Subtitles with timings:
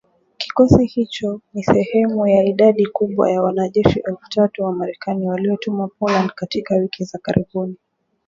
[0.39, 6.31] Kikosi hicho ni sehemu ya idadi kubwa ya wanajeshi elfu tatu wa Marekani waliotumwa Poland
[6.35, 7.77] katika wiki za karibuni.